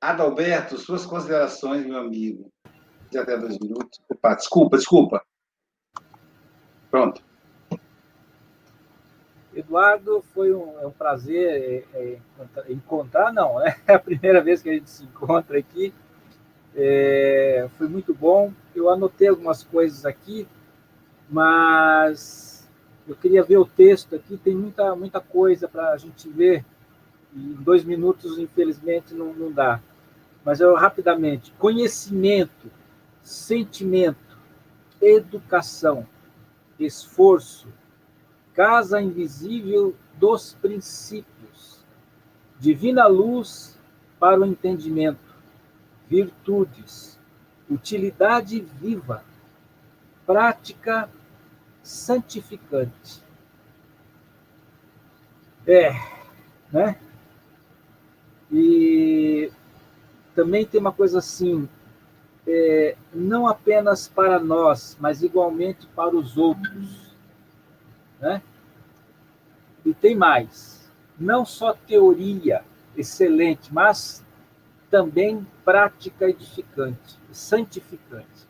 [0.00, 2.50] Adalberto, suas considerações, meu amigo.
[3.08, 4.00] De até dois minutos.
[4.08, 5.22] Opa, desculpa, desculpa.
[6.90, 7.22] Pronto.
[9.54, 12.18] Eduardo, foi um, é um prazer é,
[12.66, 13.76] é, encontrar, não, né?
[13.86, 15.94] É a primeira vez que a gente se encontra aqui.
[16.74, 18.52] É, foi muito bom.
[18.74, 20.48] Eu anotei algumas coisas aqui,
[21.30, 22.68] mas
[23.06, 24.36] eu queria ver o texto aqui.
[24.36, 26.64] Tem muita, muita coisa para a gente ver.
[27.36, 29.80] Em dois minutos, infelizmente, não, não dá.
[30.42, 32.70] Mas eu rapidamente: conhecimento,
[33.22, 34.38] sentimento,
[35.00, 36.06] educação,
[36.78, 37.68] esforço,
[38.54, 41.84] casa invisível dos princípios,
[42.58, 43.78] divina luz
[44.18, 45.34] para o entendimento,
[46.08, 47.18] virtudes,
[47.68, 49.22] utilidade viva,
[50.24, 51.10] prática
[51.82, 53.22] santificante.
[55.66, 55.90] É,
[56.72, 56.98] né?
[58.50, 59.50] E
[60.34, 61.68] também tem uma coisa assim,
[62.46, 67.14] é, não apenas para nós, mas igualmente para os outros.
[68.20, 68.40] Né?
[69.84, 72.62] E tem mais, não só teoria
[72.96, 74.24] excelente, mas
[74.90, 78.46] também prática edificante, santificante.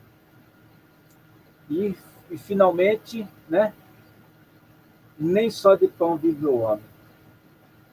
[1.68, 1.96] E,
[2.30, 3.72] e finalmente, né?
[5.18, 6.84] Nem só de pão vive o homem.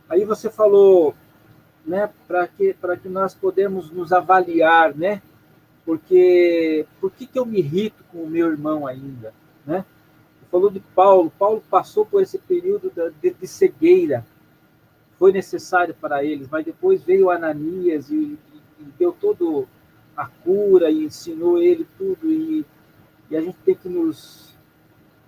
[0.09, 1.15] Aí você falou,
[1.85, 2.09] né?
[2.27, 5.21] Para que para que nós podemos nos avaliar, né?
[5.85, 9.33] Porque por que, que eu me irrito com o meu irmão ainda,
[9.65, 9.85] né?
[10.53, 11.31] falou de Paulo.
[11.31, 14.23] Paulo passou por esse período de, de cegueira.
[15.17, 18.39] Foi necessário para eles, mas depois veio Ananias e, e,
[18.79, 19.67] e deu todo
[20.15, 22.31] a cura e ensinou ele tudo.
[22.31, 22.63] E,
[23.31, 24.55] e a gente tem que nos,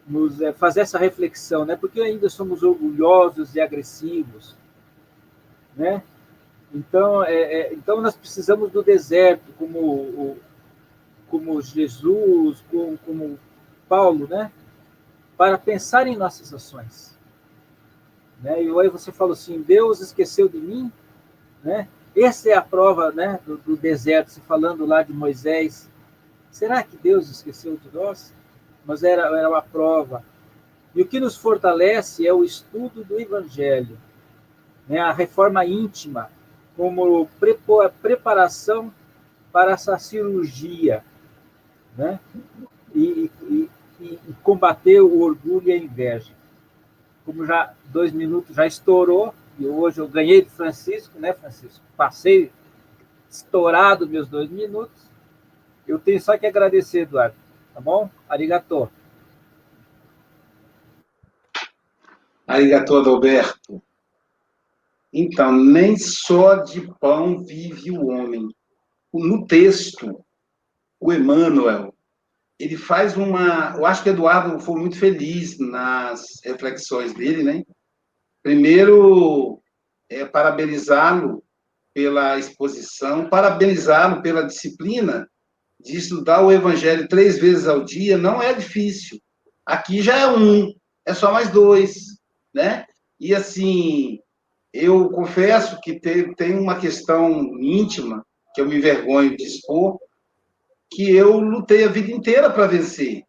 [0.07, 1.75] nos é, fazer essa reflexão, né?
[1.75, 4.55] Porque ainda somos orgulhosos e agressivos,
[5.75, 6.03] né?
[6.75, 10.35] Então, é, é, então nós precisamos do deserto, como,
[11.29, 13.39] como Jesus, como, como
[13.87, 14.51] Paulo, né?
[15.37, 17.17] para pensar em nossas ações.
[18.41, 18.61] Né?
[18.63, 20.91] E aí você falou assim, Deus esqueceu de mim,
[21.63, 21.87] né?
[22.15, 25.89] Essa é a prova, né, do, do deserto, se falando lá de Moisés.
[26.49, 28.33] Será que Deus esqueceu de nós?
[28.85, 30.23] Mas era, era uma prova.
[30.93, 33.97] E o que nos fortalece é o estudo do Evangelho,
[34.87, 34.99] né?
[34.99, 36.29] a reforma íntima,
[36.75, 37.27] como
[38.01, 38.93] preparação
[39.51, 41.03] para essa cirurgia.
[41.97, 42.19] Né?
[42.93, 43.69] E, e,
[44.01, 46.33] e, combater o orgulho e a inveja.
[47.25, 51.83] Como já dois minutos já estourou, e hoje eu ganhei de Francisco, né, Francisco?
[51.95, 52.51] Passei
[53.29, 55.09] estourado meus dois minutos.
[55.87, 57.35] Eu tenho só que agradecer, Eduardo.
[57.73, 58.09] Tá bom?
[58.27, 58.89] Arigato.
[62.47, 63.81] Arigato, Adalberto.
[65.17, 68.49] Então, nem só de pão vive o homem.
[69.13, 70.21] No texto,
[70.99, 71.95] o Emmanuel,
[72.59, 73.75] ele faz uma.
[73.77, 77.63] Eu acho que Eduardo foi muito feliz nas reflexões dele, né?
[78.43, 79.61] Primeiro,
[80.09, 81.41] é, parabenizá-lo
[81.93, 85.29] pela exposição, parabenizá-lo pela disciplina
[85.79, 88.17] de estudar o Evangelho três vezes ao dia.
[88.17, 89.17] Não é difícil.
[89.65, 90.75] Aqui já é um,
[91.05, 92.19] é só mais dois,
[92.53, 92.85] né?
[93.17, 94.19] E assim,
[94.75, 99.97] eu confesso que tem, uma questão íntima que eu me envergonho de expor,
[100.91, 103.23] que eu lutei a vida inteira para vencer.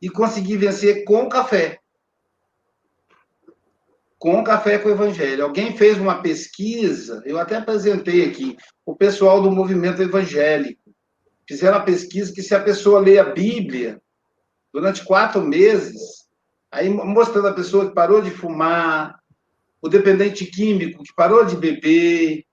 [0.00, 1.80] E consegui vencer com café.
[4.16, 5.42] Com café com o evangelho.
[5.42, 10.94] Alguém fez uma pesquisa, eu até apresentei aqui, o pessoal do movimento evangélico.
[11.48, 14.00] Fizeram uma pesquisa que se a pessoa lê a Bíblia
[14.72, 16.28] durante quatro meses,
[16.70, 19.21] aí mostrando a pessoa que parou de fumar,
[19.82, 22.44] o dependente químico que parou de beber,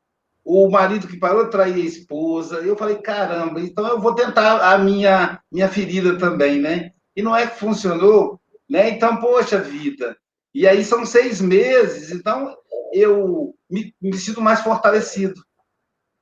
[0.43, 2.55] o marido que parou de trair a esposa.
[2.57, 6.91] Eu falei, caramba, então eu vou tentar a minha, minha ferida também, né?
[7.15, 8.89] E não é que funcionou, né?
[8.89, 10.17] Então, poxa vida.
[10.53, 12.57] E aí são seis meses, então
[12.91, 15.39] eu me, me sinto mais fortalecido.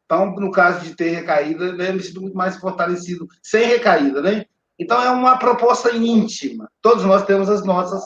[0.05, 4.21] Então, no caso de ter recaída, né, eu me sinto muito mais fortalecido sem recaída,
[4.21, 4.45] né?
[4.77, 6.69] Então, é uma proposta íntima.
[6.81, 8.03] Todos nós temos as nossas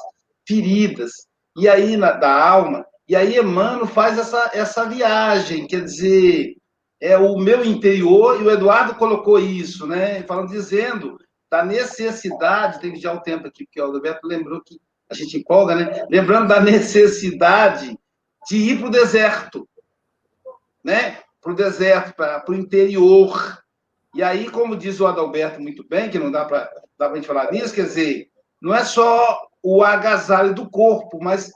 [0.48, 1.12] feridas.
[1.58, 6.56] E aí, na, da alma, e aí Emmanuel faz essa, essa viagem, quer dizer,
[7.00, 10.22] é o meu interior, e o Eduardo colocou isso, né?
[10.24, 11.18] Falando, dizendo
[11.50, 14.80] da necessidade, tem já o tempo aqui, porque o Alberto lembrou que
[15.10, 16.06] a gente empolga, né?
[16.10, 17.98] Lembrando da necessidade
[18.48, 19.68] de ir para o deserto,
[20.84, 21.20] né?
[21.42, 23.62] Para o deserto, para o interior.
[24.16, 27.52] E aí, como diz o Adalberto muito bem, que não dá para a gente falar
[27.52, 28.30] nisso, quer dizer,
[28.62, 31.52] não é só o agasalho do corpo, mas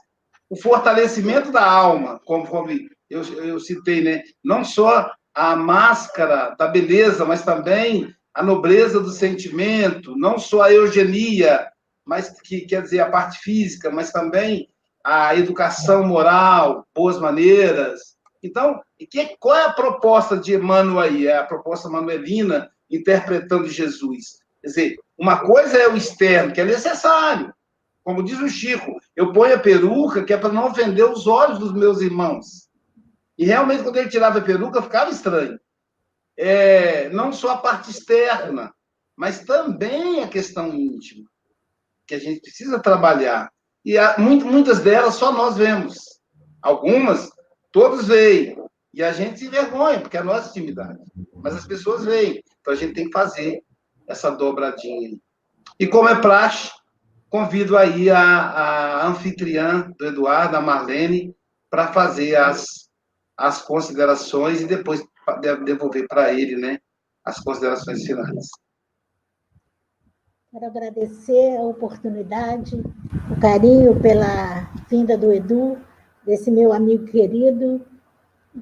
[0.48, 4.22] o fortalecimento da alma, conforme eu, eu citei, né?
[4.44, 10.72] Não só a máscara da beleza, mas também a nobreza do sentimento, não só a
[10.72, 11.68] eugenia,
[12.04, 14.68] mas que quer dizer a parte física, mas também
[15.02, 18.16] a educação moral, boas maneiras.
[18.42, 18.80] Então,
[19.10, 21.26] que, qual é a proposta de Emmanuel aí?
[21.26, 24.38] É a proposta manuelina interpretando Jesus.
[24.60, 27.52] Quer dizer, uma coisa é o externo, que é necessário.
[28.06, 31.58] Como diz o Chico, eu ponho a peruca que é para não ofender os olhos
[31.58, 32.68] dos meus irmãos.
[33.36, 35.58] E realmente, quando ele tirava a peruca, ficava estranho.
[36.38, 38.72] É, não só a parte externa,
[39.16, 41.28] mas também a questão íntima,
[42.06, 43.50] que a gente precisa trabalhar.
[43.84, 45.98] E há, muitas delas só nós vemos.
[46.62, 47.28] Algumas,
[47.72, 48.56] todos veem.
[48.94, 51.00] E a gente se envergonha, porque é a nossa intimidade.
[51.34, 52.40] Mas as pessoas veem.
[52.60, 53.64] Então a gente tem que fazer
[54.06, 55.18] essa dobradinha.
[55.76, 56.70] E como é praxe,
[57.30, 61.34] convido aí a, a anfitriã do Eduardo, a Marlene,
[61.70, 62.88] para fazer as,
[63.36, 65.04] as considerações e depois
[65.64, 66.78] devolver para ele né,
[67.24, 68.48] as considerações finais.
[70.52, 72.76] Quero agradecer a oportunidade,
[73.30, 75.76] o carinho pela vinda do Edu,
[76.24, 77.84] desse meu amigo querido,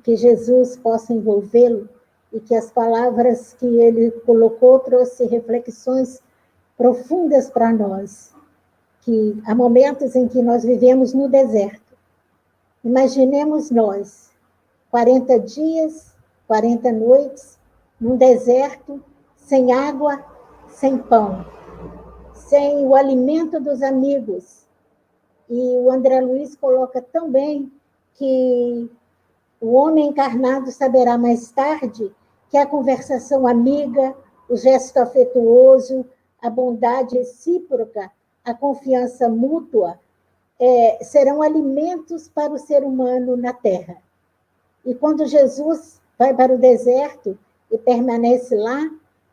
[0.03, 1.89] que Jesus possa envolvê-lo
[2.33, 6.21] e que as palavras que ele colocou trouxe reflexões
[6.77, 8.34] profundas para nós,
[9.05, 11.95] que há momentos em que nós vivemos no deserto.
[12.83, 14.31] Imaginemos nós,
[14.91, 16.15] 40 dias,
[16.47, 17.59] 40 noites,
[18.01, 19.03] num deserto,
[19.37, 20.25] sem água,
[20.69, 21.45] sem pão
[22.55, 24.65] sem o alimento dos amigos.
[25.49, 27.73] E o André Luiz coloca também
[28.15, 28.91] que
[29.61, 32.15] o homem encarnado saberá mais tarde
[32.51, 34.15] que a conversação amiga,
[34.49, 36.05] o gesto afetuoso,
[36.41, 38.11] a bondade recíproca,
[38.45, 39.99] a confiança mútua
[40.61, 43.97] é, serão alimentos para o ser humano na Terra.
[44.85, 47.39] E quando Jesus vai para o deserto
[47.71, 48.91] e permanece lá,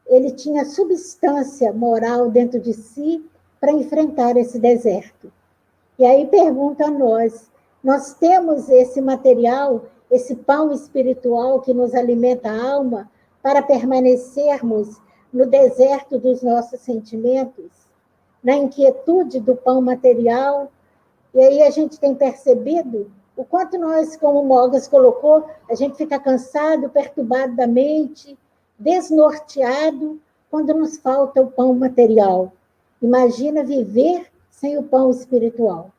[0.08, 3.24] ele tinha substância moral dentro de si
[3.60, 5.32] para enfrentar esse deserto.
[6.00, 7.52] E aí pergunta a nós:
[7.84, 13.12] nós temos esse material, esse pão espiritual que nos alimenta a alma
[13.44, 15.00] para permanecermos
[15.32, 17.81] no deserto dos nossos sentimentos,
[18.44, 20.72] na inquietude do pão material?
[21.34, 25.98] E aí a gente tem percebido o quanto nós, como o Mogas colocou, a gente
[25.98, 28.38] fica cansado, perturbado da mente,
[28.78, 30.20] desnorteado
[30.50, 32.52] quando nos falta o pão material.
[33.02, 35.90] Imagina viver sem o pão espiritual,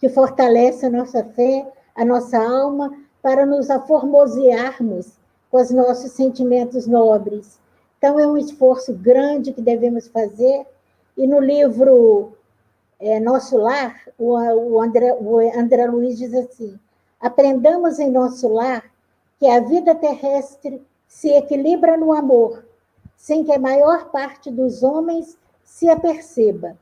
[0.00, 5.12] que fortalece a nossa fé, a nossa alma, para nos aformosearmos
[5.50, 7.60] com os nossos sentimentos nobres.
[7.98, 10.66] Então, é um esforço grande que devemos fazer.
[11.16, 12.32] E no livro
[12.98, 16.78] é, Nosso Lar, o, o, André, o André Luiz diz assim:
[17.20, 18.84] aprendamos em nosso lar
[19.38, 22.64] que a vida terrestre se equilibra no amor,
[23.16, 26.76] sem que a maior parte dos homens se aperceba.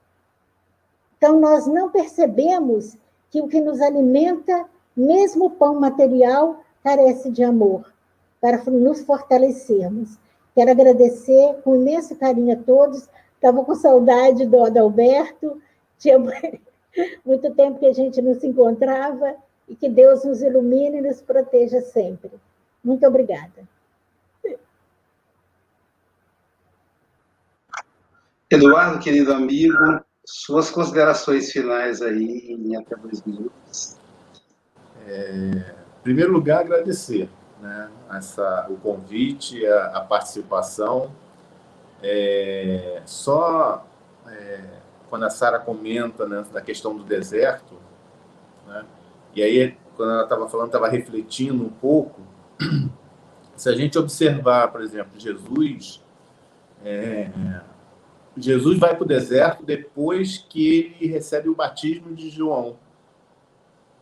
[1.16, 2.96] Então, nós não percebemos
[3.30, 4.66] que o que nos alimenta,
[4.96, 7.92] mesmo o pão material, carece de amor,
[8.40, 10.18] para nos fortalecermos.
[10.54, 13.08] Quero agradecer com imenso carinho a todos.
[13.42, 15.60] Estava com saudade do Adalberto,
[15.98, 16.16] tinha
[17.26, 19.34] muito tempo que a gente não se encontrava,
[19.68, 22.30] e que Deus nos ilumine e nos proteja sempre.
[22.84, 23.68] Muito obrigada.
[28.48, 29.74] Eduardo, querido amigo,
[30.24, 33.96] suas considerações finais aí em até dois minutos.
[35.04, 37.28] É, em primeiro lugar, agradecer
[37.60, 41.10] né, essa, o convite, a, a participação.
[42.02, 43.86] É, só
[44.26, 44.60] é,
[45.08, 47.74] quando a Sara comenta né, da questão do deserto,
[48.66, 48.84] né,
[49.34, 52.20] e aí, quando ela estava falando, estava refletindo um pouco.
[53.56, 56.02] Se a gente observar, por exemplo, Jesus,
[56.84, 57.30] é,
[58.36, 62.76] Jesus vai para o deserto depois que ele recebe o batismo de João.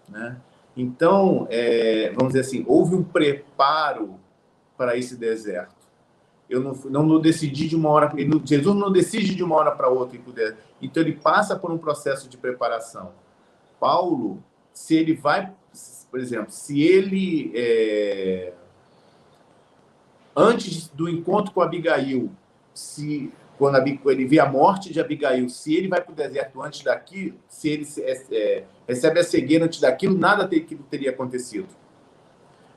[0.09, 0.37] Né?
[0.77, 4.19] Então, é, vamos dizer assim, houve um preparo
[4.77, 5.80] para esse deserto.
[6.51, 8.13] Eu não, não, decidi de uma hora.
[8.45, 10.21] Jesus não decide de uma hora para outra
[10.83, 13.13] Então ele passa por um processo de preparação.
[13.79, 14.43] Paulo,
[14.73, 15.53] se ele vai,
[16.11, 18.53] por exemplo, se ele é,
[20.37, 22.29] antes do encontro com Abigail,
[22.75, 23.77] se quando
[24.11, 27.69] ele vê a morte de Abigail, se ele vai para o deserto antes daqui, se
[27.69, 30.49] ele é, é, recebe a cegueira antes daquilo, nada
[30.91, 31.69] teria acontecido.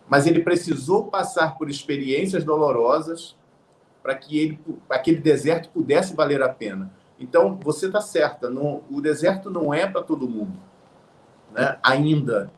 [0.08, 3.36] Mas ele precisou passar por experiências dolorosas
[4.04, 6.92] para que ele, aquele deserto pudesse valer a pena.
[7.18, 10.60] Então, você está certa, não, o deserto não é para todo mundo,
[11.54, 11.80] né?
[11.82, 12.52] ainda.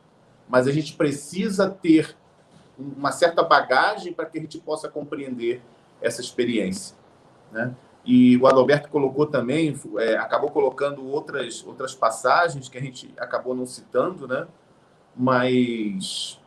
[0.48, 2.16] Mas a gente precisa ter
[2.76, 5.62] uma certa bagagem para que a gente possa compreender
[6.02, 6.96] essa experiência.
[7.52, 7.74] Né?
[8.04, 13.54] E o Adalberto colocou também, é, acabou colocando outras, outras passagens que a gente acabou
[13.54, 14.46] não citando, né?
[15.16, 16.40] mas.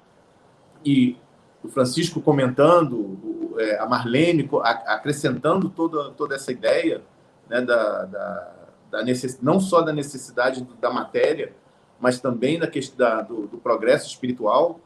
[0.86, 1.18] E
[1.62, 3.18] o Francisco comentando,
[3.60, 4.50] é, a Marlene
[4.86, 7.02] acrescentando toda, toda essa ideia
[7.48, 8.52] né, da, da,
[8.92, 9.40] da necess...
[9.42, 11.54] não só da necessidade da matéria,
[12.00, 14.80] mas também da questão da, do, do progresso espiritual.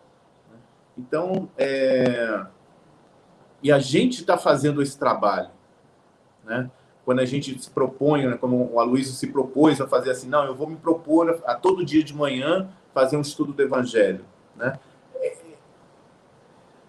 [0.52, 0.58] Né?
[0.98, 2.46] Então, é...
[3.62, 5.52] e a gente está fazendo esse trabalho.
[6.44, 6.70] Né?
[7.06, 10.46] Quando a gente se propõe, né, como o Aloysio se propôs a fazer assim, não,
[10.46, 14.26] eu vou me propor a, a todo dia de manhã fazer um estudo do Evangelho.
[14.56, 14.80] Né?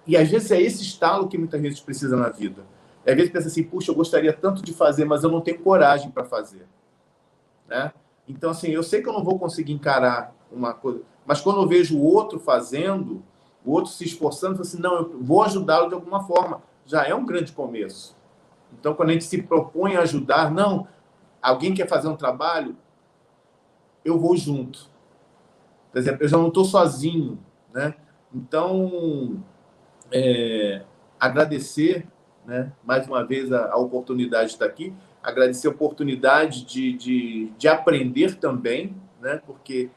[0.07, 2.63] E às vezes é esse estalo que muita gente precisa na vida.
[3.07, 6.11] Às vezes pensa assim, puxa, eu gostaria tanto de fazer, mas eu não tenho coragem
[6.11, 6.67] para fazer.
[7.69, 7.93] Né?
[8.29, 11.69] Então, assim, eu sei que eu não vou conseguir encarar uma coisa, mas quando eu
[11.69, 13.23] vejo o outro fazendo,
[13.65, 16.63] o outro se esforçando, eu assim, não, eu vou ajudá-lo de alguma forma.
[16.87, 18.17] Já é um grande começo.
[18.79, 20.87] Então, quando a gente se propõe a ajudar, não,
[21.41, 22.77] alguém quer fazer um trabalho,
[24.05, 24.91] eu vou junto.
[25.91, 27.39] Por exemplo, eu já não estou sozinho,
[27.73, 27.95] né?
[28.35, 29.43] Então,
[30.15, 30.83] é,
[31.19, 32.07] agradecer,
[32.47, 37.53] né, mais uma vez, a, a, oportunidade de estar aqui, agradecer a oportunidade de, de,
[37.59, 39.91] de aprender também, né, porque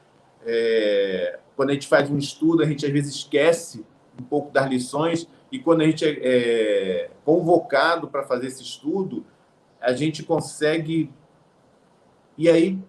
[0.43, 3.85] é, quando a gente faz um estudo, a gente às vezes esquece
[4.19, 9.23] um pouco das lições, e quando a gente é, é convocado para fazer esse estudo,
[9.79, 11.13] a gente consegue,
[12.35, 12.79] e aí,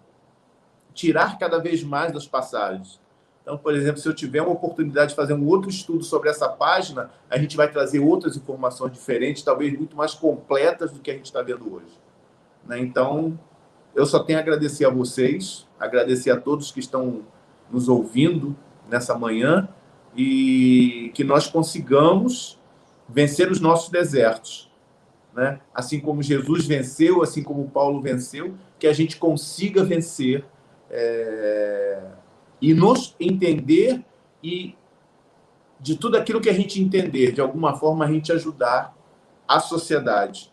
[0.95, 2.99] tirar cada vez mais das passagens.
[3.49, 6.46] Então, por exemplo, se eu tiver uma oportunidade de fazer um outro estudo sobre essa
[6.51, 11.14] página, a gente vai trazer outras informações diferentes, talvez muito mais completas do que a
[11.14, 11.99] gente está vendo hoje.
[12.66, 12.78] Né?
[12.78, 13.40] Então,
[13.94, 17.22] eu só tenho a agradecer a vocês, agradecer a todos que estão
[17.70, 18.55] nos ouvindo
[18.86, 19.66] nessa manhã
[20.14, 22.61] e que nós consigamos
[23.09, 24.70] vencer os nossos desertos.
[25.34, 25.59] Né?
[25.72, 30.44] Assim como Jesus venceu, assim como Paulo venceu, que a gente consiga vencer.
[30.90, 32.17] É
[32.61, 34.04] e nos entender
[34.42, 34.74] e
[35.80, 38.96] de tudo aquilo que a gente entender, de alguma forma a gente ajudar
[39.46, 40.52] a sociedade,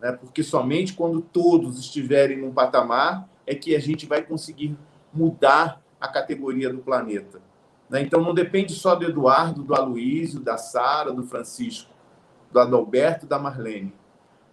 [0.00, 0.12] né?
[0.12, 4.76] Porque somente quando todos estiverem num patamar é que a gente vai conseguir
[5.12, 7.40] mudar a categoria do planeta.
[7.88, 8.02] Né?
[8.02, 11.90] Então não depende só do Eduardo, do Aloísio, da Sara, do Francisco,
[12.52, 13.92] do Adalberto, da Marlene,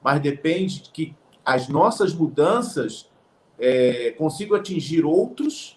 [0.01, 3.09] mas depende que as nossas mudanças
[3.59, 5.74] é, consigam atingir outros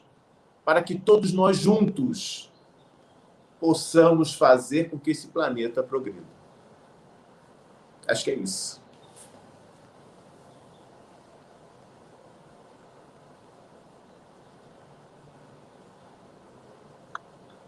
[0.68, 2.52] para que todos nós juntos
[3.58, 6.26] possamos fazer com que esse planeta progrida.
[8.06, 8.78] Acho que é isso.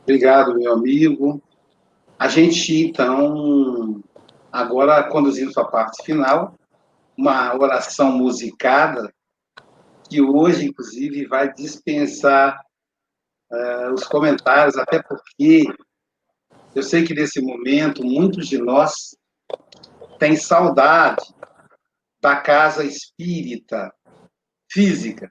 [0.03, 1.42] Obrigado, meu amigo.
[2.18, 4.05] A gente, então,
[4.53, 6.55] agora conduzindo sua parte final,
[7.16, 9.11] uma oração musicada,
[10.07, 12.61] que hoje, inclusive, vai dispensar
[13.51, 15.64] uh, os comentários, até porque
[16.74, 18.92] eu sei que nesse momento muitos de nós
[20.18, 21.22] têm saudade
[22.20, 23.92] da casa espírita
[24.70, 25.30] física.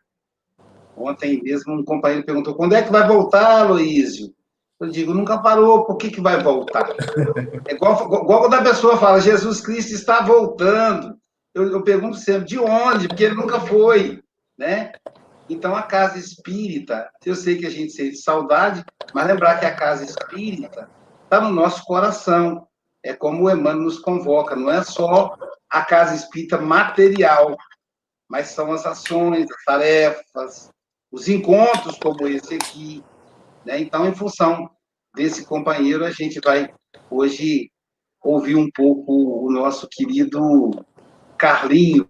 [0.97, 4.33] Ontem mesmo um companheiro perguntou: quando é que vai voltar, Aloísio?
[4.79, 6.89] Eu digo: nunca parou, por que, que vai voltar?
[7.67, 11.17] É igual, igual quando a pessoa fala: Jesus Cristo está voltando.
[11.53, 13.07] Eu, eu pergunto sempre: de onde?
[13.07, 14.21] Porque ele nunca foi.
[14.57, 14.91] Né?
[15.49, 19.75] Então, a casa espírita, eu sei que a gente sente saudade, mas lembrar que a
[19.75, 20.87] casa espírita
[21.23, 22.67] está no nosso coração.
[23.03, 25.35] É como o Emmanuel nos convoca, não é só
[25.69, 27.57] a casa espírita material,
[28.27, 30.69] mas são as ações, as tarefas,
[31.11, 33.03] os encontros como esse aqui.
[33.65, 33.79] Né?
[33.79, 34.69] Então, em função
[35.15, 36.71] desse companheiro, a gente vai
[37.09, 37.71] hoje
[38.21, 40.69] ouvir um pouco o nosso querido
[41.37, 42.07] Carlinho,